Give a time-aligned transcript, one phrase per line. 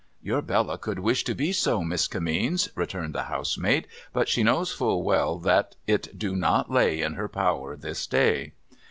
[0.29, 4.71] 'Your Bella could wish to be so, Miss Kimmeens,' returned the housemaid,' but she knows
[4.71, 8.53] full well that it do not lay in her power this day.'